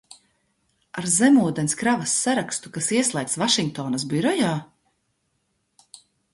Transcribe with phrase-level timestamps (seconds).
[1.01, 4.59] Ar zemūdenes kravas sarakstu, kas ieslēgts Vašingtonas birojā?